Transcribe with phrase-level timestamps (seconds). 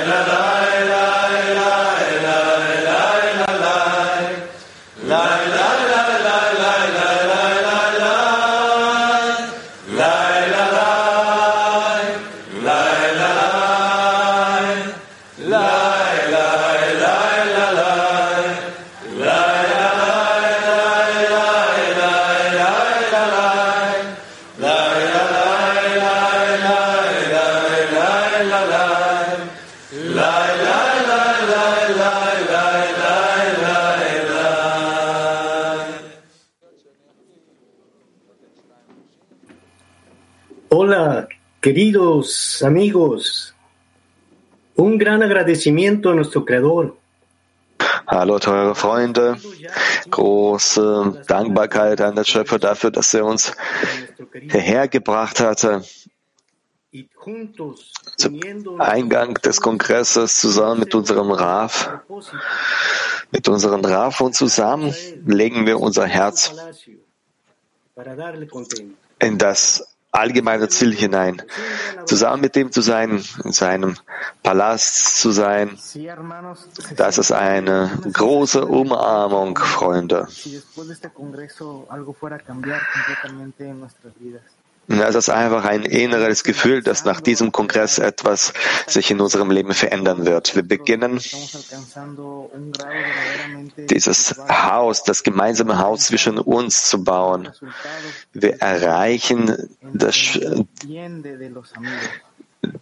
[0.00, 0.29] bailar
[40.72, 41.26] Hola,
[41.60, 43.52] queridos amigos.
[44.76, 46.96] Un gran agradecimiento a nuestro Creador.
[48.06, 49.36] Hallo, teure Freunde.
[50.08, 53.52] Große Dankbarkeit an den Schöpfer dafür, dass er uns
[54.32, 55.82] hierher gebracht hatte.
[58.16, 58.40] Zum
[58.78, 61.90] Eingang des Kongresses zusammen mit unserem Raf.
[63.32, 64.94] Mit unserem Raf und zusammen
[65.26, 66.54] legen wir unser Herz
[69.18, 71.42] in das allgemeine Ziel hinein,
[72.04, 73.96] zusammen mit dem zu sein, in seinem
[74.42, 75.78] Palast zu sein.
[76.96, 80.26] Das ist eine große Umarmung, Freunde.
[84.90, 88.52] Es ist einfach ein inneres Gefühl, dass nach diesem Kongress etwas
[88.88, 90.56] sich in unserem Leben verändern wird.
[90.56, 91.20] Wir beginnen
[93.88, 97.50] dieses Haus, das gemeinsame Haus zwischen uns zu bauen.
[98.32, 100.16] Wir erreichen das,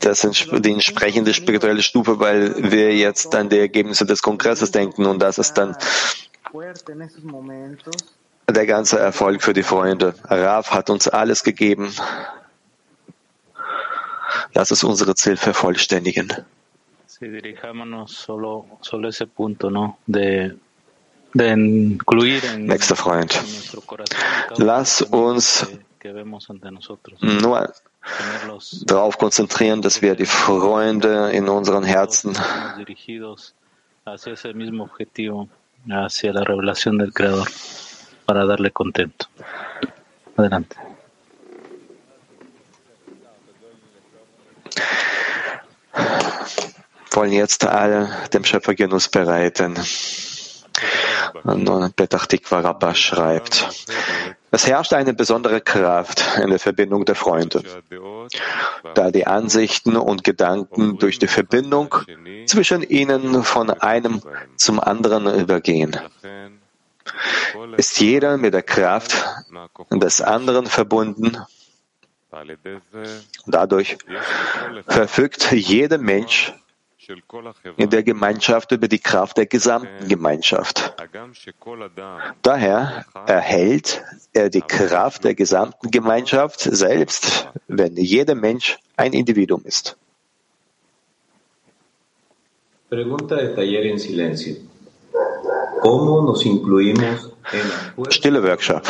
[0.01, 5.19] das die entsprechende spirituelle Stufe, weil wir jetzt an die Ergebnisse des Kongresses denken und
[5.19, 5.77] das ist dann
[8.51, 10.15] der ganze Erfolg für die Freunde.
[10.25, 11.95] Rav hat uns alles gegeben.
[14.55, 16.33] Lass es unsere Ziel vervollständigen.
[22.57, 23.43] Nächster Freund.
[24.57, 25.67] Lass uns
[27.21, 27.73] nur
[28.87, 32.39] darauf konzentrieren, dass wir die Freunde in unseren Herzen
[35.91, 37.47] hacia la revelación del Creador
[38.28, 39.27] para darle contento.
[40.37, 40.77] Adelante.
[47.12, 49.75] wollen jetzt alle dem Schöpfer Genuss bereiten.
[51.43, 53.67] Und Petach Rabbah schreibt,
[54.53, 57.62] es herrscht eine besondere Kraft in der Verbindung der Freunde,
[58.94, 61.94] da die Ansichten und Gedanken durch die Verbindung
[62.47, 64.21] zwischen ihnen von einem
[64.56, 65.97] zum anderen übergehen
[67.77, 69.25] ist jeder mit der Kraft
[69.91, 71.37] des anderen verbunden.
[73.47, 73.99] Dadurch
[74.87, 76.53] verfügt jeder Mensch
[77.77, 80.94] in der Gemeinschaft über die Kraft der gesamten Gemeinschaft.
[82.43, 84.03] Daher erhält
[84.35, 89.97] er die Kraft der gesamten Gemeinschaft selbst, wenn jeder Mensch ein Individuum ist.
[92.91, 94.56] Pregunta de taller en silencio.
[98.11, 98.83] Stille Workshop.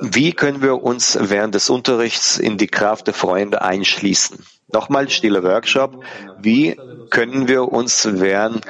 [0.00, 4.44] Wie können wir uns während des Unterrichts in die Kraft der Freunde einschließen?
[4.72, 6.04] Nochmal stille Workshop.
[6.38, 6.78] Wie
[7.10, 8.64] können wir uns während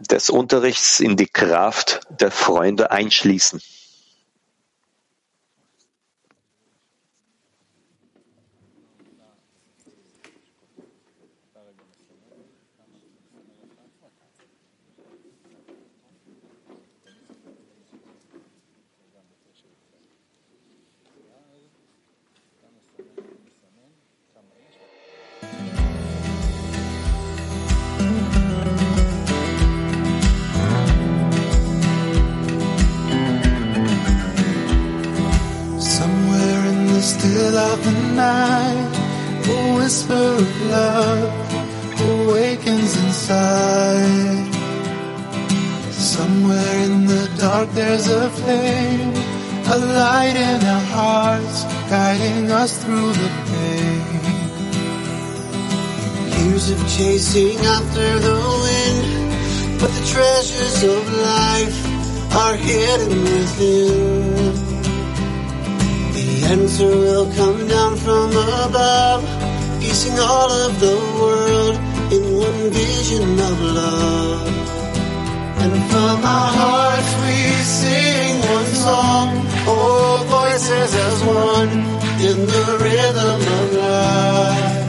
[0.00, 3.60] des Unterrichts in die Kraft der Freunde einschließen?
[48.40, 49.12] Flame,
[49.74, 54.02] a light in our hearts, guiding us through the pain.
[56.38, 61.02] Years of chasing after the wind, but the treasures of
[61.34, 61.78] life
[62.42, 64.54] are hidden within.
[66.16, 69.22] The answer will come down from above,
[69.80, 71.76] piecing all of the world
[72.12, 74.65] in one vision of love.
[75.58, 79.28] And from our hearts we sing one song,
[79.66, 81.72] all voices as one
[82.28, 84.86] in the rhythm of life.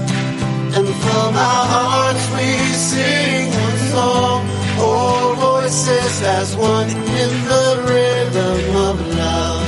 [0.77, 2.49] And from our hearts we
[2.91, 4.39] sing one song,
[4.79, 6.89] all voices as one
[7.23, 9.67] in the rhythm of love.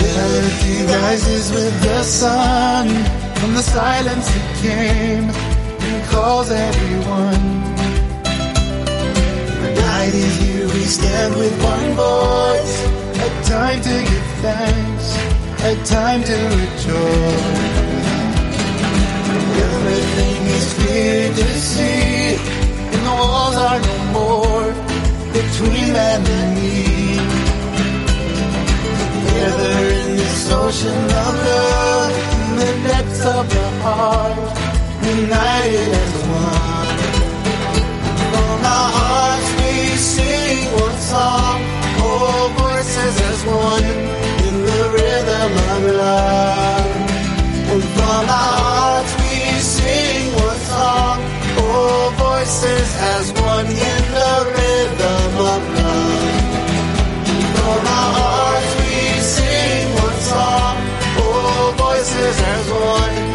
[0.00, 2.88] Melody rises with the sun,
[3.36, 7.61] from the silence it came and calls everyone
[10.82, 12.74] we stand with one voice.
[13.26, 15.06] A time to give thanks,
[15.70, 17.78] a time to rejoice.
[19.70, 22.34] Everything is clear to see,
[22.92, 24.68] and the walls are no more
[25.38, 26.82] between man and me.
[29.14, 32.12] Together in this ocean of love,
[32.42, 34.36] in the depths of the heart,
[35.20, 36.98] united as one.
[38.32, 40.31] From our hearts we sing
[41.12, 41.60] song,
[42.00, 43.84] all voices as one
[44.46, 46.90] in the rhythm of love.
[47.72, 49.36] And from our hearts we
[49.76, 51.18] sing one song,
[51.64, 56.36] all voices as one in the rhythm of love.
[57.56, 58.96] From our hearts we
[59.36, 60.76] sing one song,
[61.24, 63.31] all voices as one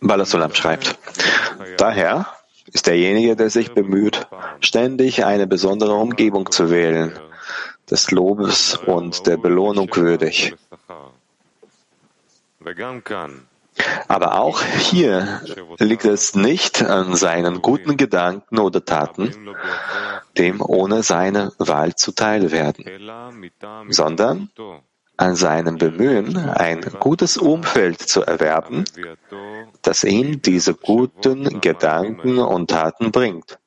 [0.00, 0.98] Balasulam schreibt,
[1.76, 2.26] daher
[2.66, 4.26] ist derjenige, der sich bemüht,
[4.60, 7.18] ständig eine besondere Umgebung zu wählen,
[7.90, 10.54] des Lobes und der Belohnung würdig.
[14.08, 15.42] Aber auch hier
[15.78, 19.54] liegt es nicht an seinen guten Gedanken oder Taten,
[20.38, 22.84] dem ohne seine Wahl zuteil werden,
[23.88, 24.50] sondern
[25.22, 28.84] an seinem Bemühen, ein gutes Umfeld zu erwerben,
[29.82, 33.58] das ihm diese guten Gedanken und Taten bringt.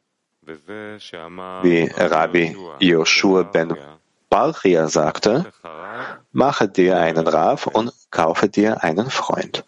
[1.64, 3.78] Wie Rabbi Joshua ben
[4.30, 5.46] Balchia sagte,
[6.34, 9.64] mache dir einen Rav und kaufe dir einen Freund.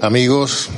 [0.00, 0.68] Amigos,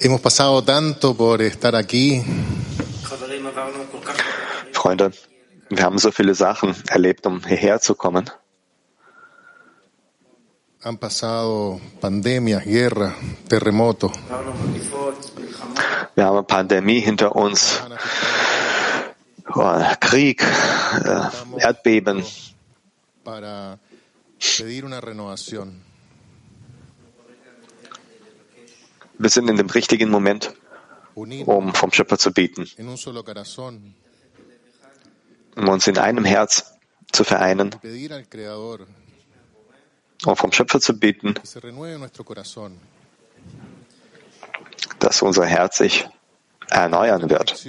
[0.00, 2.22] hemos pasado tanto por estar aquí.
[4.72, 5.10] Freunde,
[5.70, 8.30] wir haben so viele Sachen erlebt, um hierher zu kommen.
[10.84, 13.16] Han pasado pandemias, guerra,
[13.48, 14.12] terremotos.
[16.14, 17.82] Wir haben eine Pandemie hinter uns,
[19.54, 22.24] oh, Krieg, äh, Erdbeben.
[23.28, 23.78] para.
[29.20, 30.54] Wir sind in dem richtigen Moment,
[31.14, 32.68] um vom Schöpfer zu bieten,
[35.56, 36.72] um uns in einem Herz
[37.10, 37.74] zu vereinen,
[40.24, 41.34] um vom Schöpfer zu bieten,
[45.00, 46.08] dass unser Herz sich
[46.70, 47.64] erneuern wird,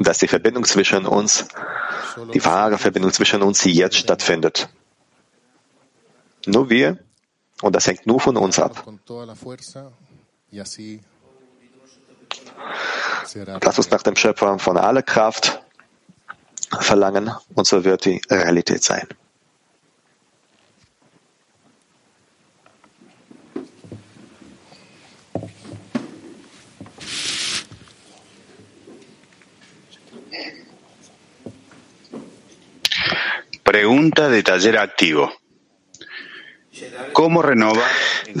[0.00, 1.46] dass die Verbindung zwischen uns,
[2.32, 4.68] die wahre Verbindung zwischen uns jetzt stattfindet.
[6.46, 6.98] Nur wir,
[7.60, 8.84] und das hängt nur von uns ab.
[13.62, 15.62] Lass uns nach dem Schöpfer von aller Kraft
[16.80, 19.06] verlangen, und so wird die Realität sein.
[33.70, 35.30] Pregunta de taller activo.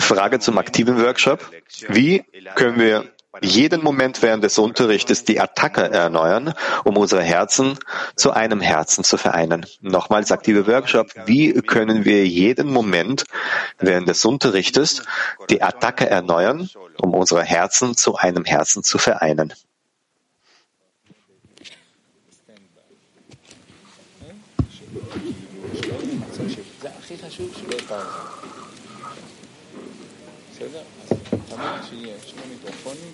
[0.00, 1.48] Frage zum aktiven Workshop.
[1.88, 2.24] Wie
[2.56, 3.04] können wir
[3.40, 7.78] jeden Moment während des Unterrichtes die Attacke erneuern, um unsere Herzen
[8.16, 9.66] zu einem Herzen zu vereinen.
[9.80, 11.12] Nochmals aktive Workshop.
[11.26, 13.22] Wie können wir jeden Moment
[13.78, 15.04] während des Unterrichtes
[15.48, 16.68] die Attacke erneuern,
[17.00, 19.54] um unsere Herzen zu einem Herzen zu vereinen?
[27.40, 28.06] חשוב שלא פעם.
[30.50, 30.82] בסדר?
[31.02, 31.16] אז
[31.48, 33.12] תמיד שיהיה שני מיקרופונים,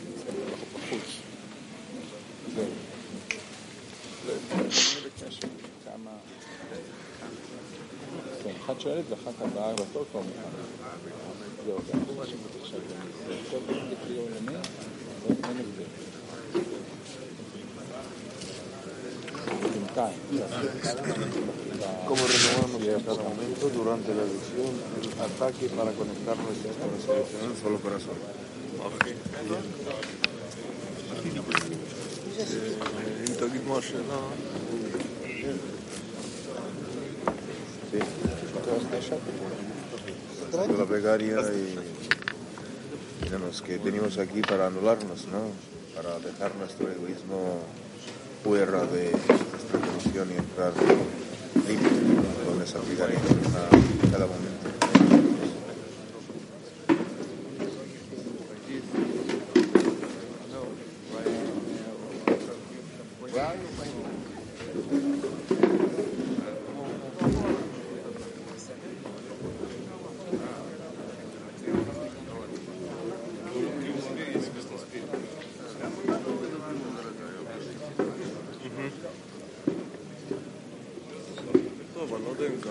[0.50, 1.20] אנחנו בחוץ.
[8.64, 10.48] אחת שואלת ואחת הבאה והכל כבר מוכן.
[11.66, 12.80] זהו, זה הכי חשוב עכשיו.
[13.50, 14.56] כל פעם תקראו למי,
[15.26, 15.56] אבל אין
[19.72, 20.18] בינתיים.
[22.06, 24.70] ¿Cómo renovamos en cada momento durante la lección
[25.02, 28.14] el ataque para conectarnos con la selección en un solo corazón?
[37.90, 37.98] Sí.
[40.78, 41.74] La plegaria y,
[43.24, 45.50] digamos, que venimos aquí para anularnos, ¿no?
[45.96, 47.58] Para dejar nuestro egoísmo
[48.44, 50.72] fuera de nuestra condición y entrar
[52.66, 53.20] solidaridad
[54.10, 54.75] cada moment.
[82.38, 82.68] рынка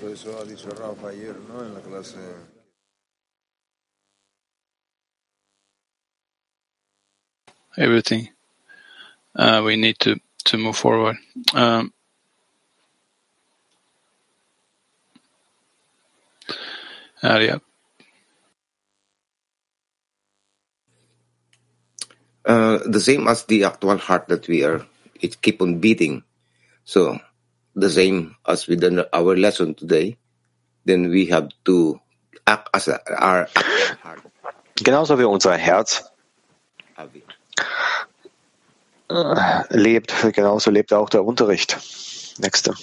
[0.00, 1.64] Justo eso ha dicho Rafa ayer, ¿no?
[1.64, 2.18] En la clase.
[7.76, 8.28] everything.
[9.34, 11.16] Uh, we need to, to move forward.
[11.54, 11.92] Um,
[17.22, 17.58] uh, yeah.
[22.44, 24.84] uh, the same as the actual heart that we are,
[25.20, 26.24] it keep on beating.
[26.84, 27.18] So
[27.74, 30.16] the same as with the, our lesson today,
[30.84, 32.00] then we have to
[32.46, 33.48] act as our
[34.02, 34.20] heart.
[34.76, 36.10] Genauso wie unser Herz
[39.10, 41.76] äh, lebt, genauso lebt auch der Unterricht.
[42.38, 42.74] Nächste.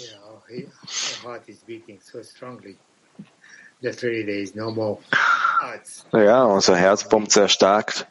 [6.14, 8.08] Ja, unser Herz pumpt sehr stark.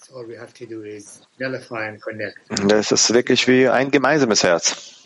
[0.00, 2.38] So all we have to do is nullify and connect.
[2.66, 5.01] Das ist wirklich wie ein gemeinsames Herz.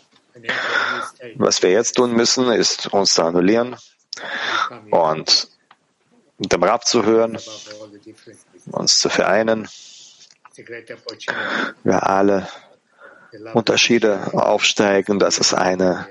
[1.35, 3.75] Was wir jetzt tun müssen, ist uns zu annullieren
[4.91, 5.49] und
[6.39, 7.37] dem Rab zu hören,
[8.71, 9.67] uns zu vereinen,
[11.83, 12.47] wir alle
[13.53, 15.19] Unterschiede aufsteigen.
[15.19, 16.07] Das ist eine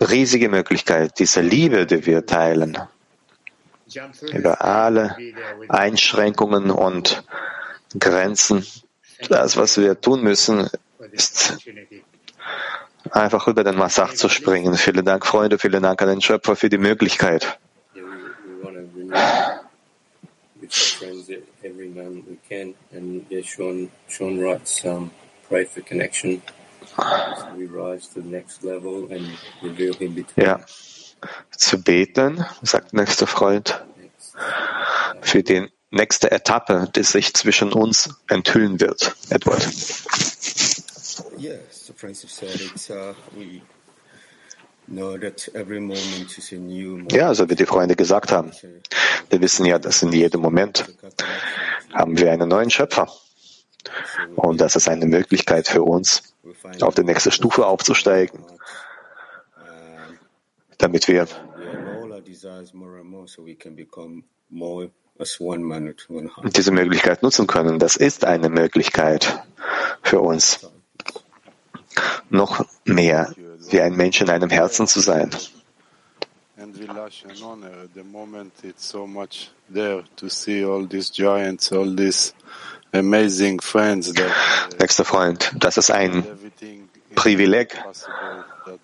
[0.00, 2.78] riesige Möglichkeit, diese Liebe, die wir teilen.
[4.32, 5.16] über alle
[5.68, 7.24] Einschränkungen und
[7.98, 8.66] Grenzen.
[9.28, 10.68] Das, was wir tun müssen,
[11.12, 11.58] ist
[13.10, 14.74] einfach über den Massach zu springen.
[14.76, 17.58] Vielen Dank, Freunde, vielen Dank an den Schöpfer für die Möglichkeit.
[30.36, 30.60] Ja,
[31.50, 33.84] zu beten, sagt nächster Freund,
[35.20, 39.14] für die nächste Etappe, die sich zwischen uns enthüllen wird.
[39.30, 39.68] Edward.
[47.10, 48.52] Ja, so wie die Freunde gesagt haben.
[49.30, 50.84] Wir wissen ja, dass in jedem Moment
[51.92, 53.10] haben wir einen neuen Schöpfer.
[54.36, 56.34] Und das ist eine Möglichkeit für uns,
[56.80, 58.44] auf die nächste Stufe aufzusteigen,
[60.78, 61.26] damit wir
[66.56, 67.78] diese Möglichkeit nutzen können.
[67.78, 69.42] Das ist eine Möglichkeit
[70.02, 70.60] für uns,
[72.30, 73.34] noch mehr
[73.70, 75.30] wie ein Mensch in einem Herzen zu sein.
[76.62, 81.10] And Vilash and honor at the moment it's so much there to see all these
[81.10, 82.34] giants, all these
[82.92, 84.30] amazing friends that
[84.78, 86.24] Nächster Freund, das ist ein
[87.14, 87.76] Privileg,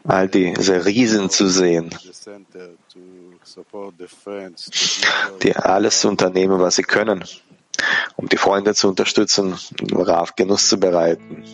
[0.04, 1.90] all diese Riesen zu sehen,
[5.42, 7.24] die alles unternehmen, was sie können,
[8.16, 9.56] um die Freunde zu unterstützen,
[9.92, 11.44] Rav Genuss zu bereiten.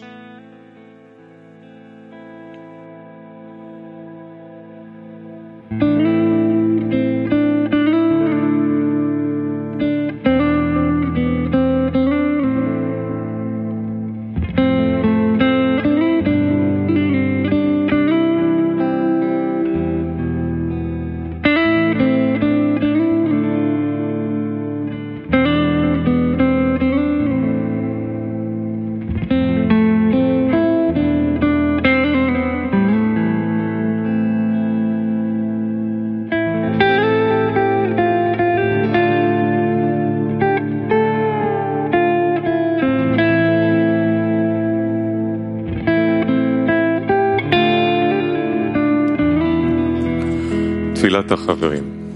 [51.23, 52.15] תפילת החברים.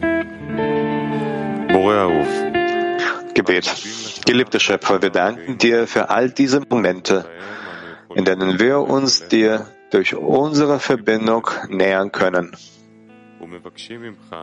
[1.73, 2.27] בורא אהוב,
[3.39, 3.65] Gebet.
[4.25, 7.25] Geliebter Schöpfer, wir danken dir für all diese Momente,
[8.13, 12.51] in denen wir uns dir durch unsere Verbindung nähern können.
[13.41, 14.35] ומבקשים ממך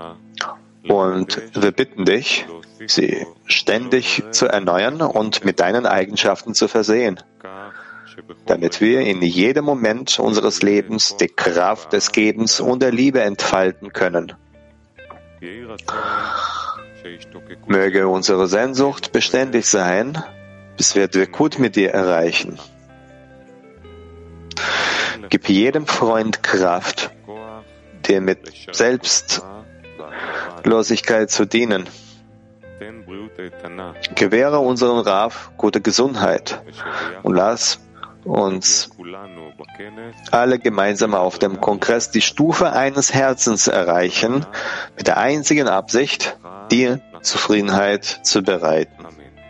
[0.89, 2.47] Und wir bitten dich,
[2.87, 7.21] sie ständig zu erneuern und mit deinen Eigenschaften zu versehen,
[8.47, 13.93] damit wir in jedem Moment unseres Lebens die Kraft des Gebens und der Liebe entfalten
[13.93, 14.33] können.
[17.68, 20.24] Möge unsere Sehnsucht beständig sein,
[20.78, 22.58] bis wir Dwekut mit dir erreichen.
[25.30, 27.12] Gib jedem Freund Kraft,
[28.08, 28.40] dir mit
[28.72, 31.86] Selbstlosigkeit zu dienen.
[34.16, 36.62] Gewähre unserem Raf gute Gesundheit
[37.24, 37.80] und lass
[38.26, 38.90] uns
[40.32, 44.46] alle gemeinsam auf dem Kongress die Stufe eines Herzens erreichen,
[44.98, 46.38] mit der einzigen Absicht,
[46.72, 49.06] dir Zufriedenheit zu bereiten.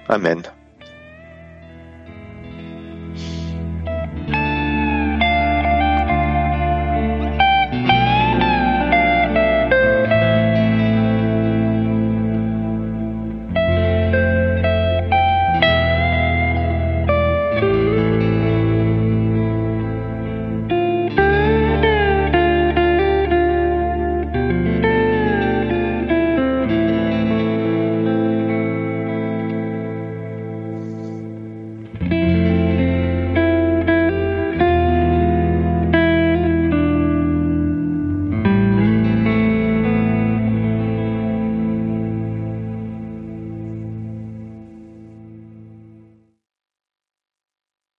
[0.08, 0.44] Amen.